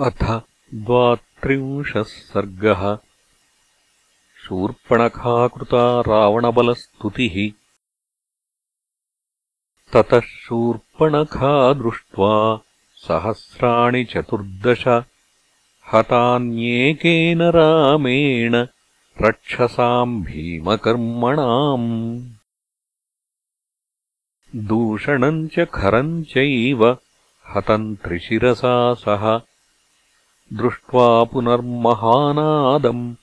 अथ 0.00 0.42
द्वात्रिंशः 0.74 2.02
सर्गः। 2.02 2.98
शूर्पणखाकृता 4.44 6.00
रावणबलस्तुतिः। 6.00 7.52
ततः 9.92 10.20
शूर्पणखा 10.20 11.72
दृष्ट्वा 11.72 12.60
सहस्राणि 12.94 14.04
चतुर्दश। 14.04 14.88
हतान्येकेन 15.92 17.42
रामेण 17.42 18.54
रक्षसाम् 19.22 20.22
भीमकर्मणाम्। 20.22 22.20
दूषणम् 24.56 25.48
च 25.48 25.66
खरम् 25.74 26.24
चैव 26.24 26.98
हतम् 27.56 27.96
त्रिशिरसा 27.96 28.94
सह 28.94 29.53
दृष्ट्वा 30.52 31.24
पुनर्महानादम् 31.24 33.14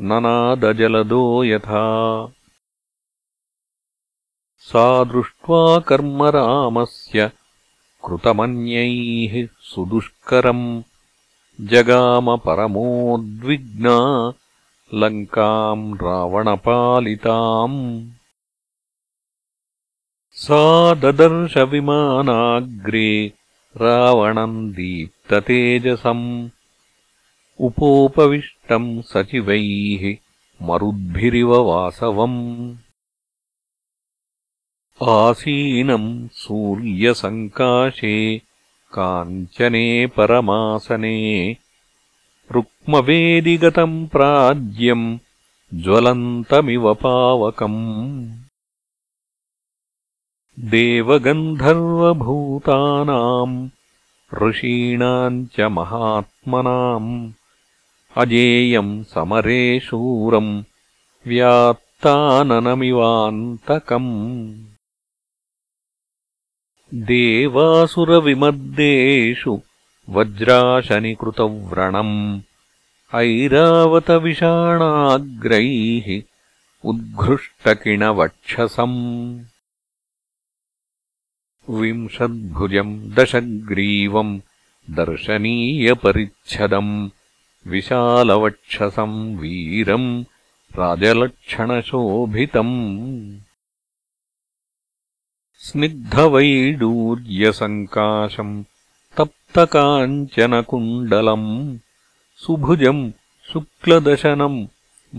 ननादजलदो 0.00 1.44
यथा। 1.44 2.28
सा 4.58 5.04
दृष्ट्वा 5.04 5.78
कर्म 5.78 6.24
रामस्य 6.24 7.32
कृतमन्यैः 8.04 9.48
सुदुष्करम्। 9.60 10.82
जगामपरमोद्विग्ना 11.60 14.32
लङ्काम् 14.94 15.94
रावणपालिताम्। 15.94 18.10
सा 20.30 20.94
ददर्शविमानाग्रे 20.94 23.32
रावणम् 23.76 24.72
दीप्ततेजसम् 24.72 26.48
उपोपविष्टम् 27.60 29.02
सचिवैः 29.02 30.16
मरुद्भिरिव 30.62 31.54
वासवम्। 31.54 32.74
आसीनम् 35.02 36.28
सूर्यसङ्काशे 36.32 38.42
काञ्चने 38.92 40.06
परमासने 40.06 41.56
रुक्मवेदिगतम् 42.52 44.06
प्राज्यम् 44.06 45.18
ज्वलन्तमिव 45.74 46.94
पावकम् 46.94 48.43
देवगन्धर्वभूतानाम् 50.58 53.54
ऋषीणाम् 54.42 55.38
च 55.54 55.56
महात्मनाम् 55.76 57.08
अजेयम् 58.22 58.92
समरे 59.12 59.62
शूरम् 59.86 60.52
व्यात्ताननमिवान्तकम् 61.26 64.12
देवासुरविमद्देषु 67.10 69.54
वज्राशनिकृतव्रणम् 70.16 72.16
ऐरावतविषाणाग्रैः 73.22 76.08
उद्घृष्टकिणवक्षसम् 76.90 79.00
विंशद्भुजम् 81.68 82.94
दशग्रीवम् 83.16 84.40
दर्शनीयपरिच्छदम् 84.96 86.90
विशालवक्षसम् 87.72 89.16
वीरम् 89.40 90.08
राजलक्षणशोभितम् 90.78 92.74
स्निग्धवैडूर्यसङ्काशम् 95.66 98.54
तप्तकाञ्चनकुण्डलम् 99.18 101.48
सुभुजम् 102.44 103.02
शुक्लदशनम् 103.52 104.58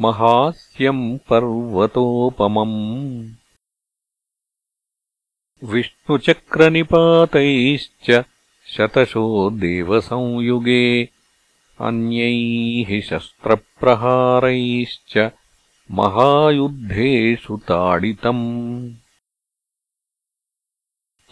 महास्यम् 0.05 1.03
पर्वतोपमम् 1.29 2.77
विष्णुचक्रनिपातैश्च 5.71 8.23
शतशो 8.67 9.49
देवसंयुगे 9.49 11.09
अन्यैः 11.81 13.01
शस्त्रप्रहारैश्च 13.01 15.31
महायुद्धेषु 15.91 17.57
ताडितम्। 17.57 18.93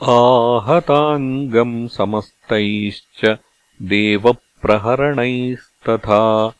आहताङ्गम् 0.01 1.87
समस्तैश्च 1.87 3.37
देवप्रहरणैस्तथा 3.81 6.53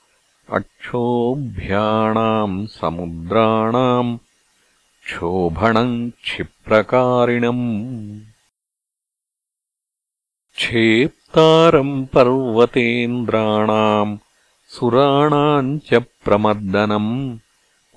अक्षोभ्याणाम् 0.49 2.67
समुद्राणाम् 2.67 4.17
क्षोभणम् 5.05 6.11
क्षिप्रकारिणम्। 6.11 8.19
क्षेप्तारम् 10.55 12.05
पर्वतेन्द्राणाम् 12.05 14.17
सुराणाम् 14.67 15.79
च 15.79 15.93
प्रमर्दनम्। 15.93 17.37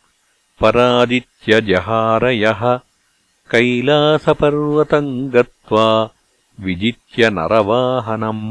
पराजित्य 0.61 1.61
जहारयः 1.69 2.63
कैलासपर्वतम् 3.51 5.11
गत्वा 5.35 5.87
विजित्य 6.65 7.31
नरवाहनम् 7.39 8.47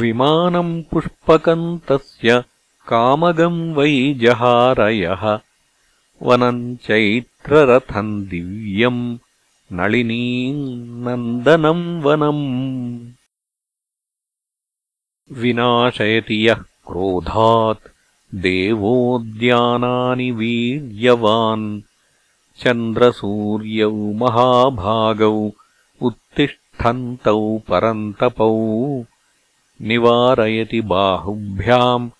विमानम् 0.00 0.82
पुष्पकम् 0.90 1.78
तस्य 1.88 2.42
कामगम् 2.88 3.62
वै 3.76 3.92
जहारयः 4.24 5.24
वनम् 6.22 6.76
चैत्ररथम् 6.76 8.26
दिव्यम् 8.26 9.18
नलिनीम् 9.72 11.02
नन्दनम् 11.04 12.02
वनम्। 12.02 13.10
विनाशयति 15.32 16.48
यः 16.48 16.54
क्रोधात् 16.54 17.88
देवोद्यानानि 18.34 20.30
वीर्यवान्। 20.30 21.82
चन्द्रसूर्यौ 22.58 23.92
महाभागौ 23.92 25.50
उत्तिष्ठन्तौ 26.02 27.58
परन्तपौ। 27.58 29.04
निवारयति 29.82 30.80
बाहुभ्याम् 30.80 32.10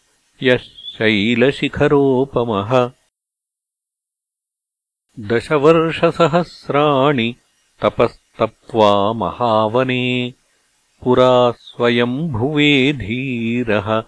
यः 0.43 0.57
शैलशिखरोपमः 0.99 2.91
दशवर्षसहस्राणि 5.21 7.35
तपस्तप्त्वा 7.83 9.13
महावने 9.13 10.35
पुरा 11.03 11.51
स्वयम्भुवे 11.51 12.93
धीरः 12.93 14.03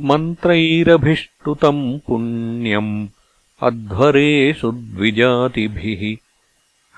मन्त्रैरभिष्टुतम् 0.00 1.98
पुण्यम् 2.06 3.08
अध्वरेषु 3.62 4.70
द्विजातिभिः। 4.70 6.16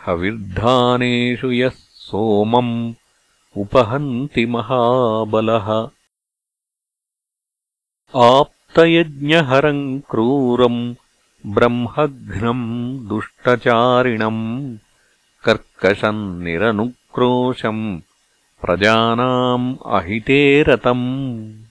हविर्धानेषु 0.07 1.53
यः 1.53 1.71
सोमम् 1.75 2.95
उपहन्ति 3.57 4.47
महाबलः। 4.47 5.89
आप्तयज्ञहरम् 8.17 10.01
क्रूरम् 10.11 10.95
ब्रह्मघ्नम् 11.47 13.09
दुष्टचारिणम् 13.09 14.77
कर्कशम् 15.45 16.43
निरनुक्रोशम् 16.43 18.01
प्रजानाम् 18.61 19.77
अहिते 19.87 20.63
रतम् 20.63 21.70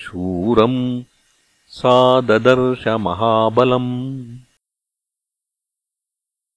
शूरम् 0.00 0.80
सा 1.78 1.94
ददर्शमहाबलम् 2.28 3.90